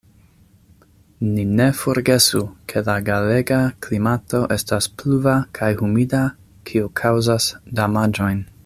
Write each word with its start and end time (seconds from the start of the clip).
Ni 1.33 1.43
ne 1.59 1.67
forgesu, 1.81 2.41
ke 2.73 2.83
la 2.87 2.95
galega 3.11 3.59
klimato 3.87 4.41
estas 4.57 4.89
pluva 5.03 5.37
kaj 5.59 5.71
humida, 5.83 6.23
kio 6.71 6.91
kaŭzas 7.03 7.51
damaĝojn. 7.83 8.47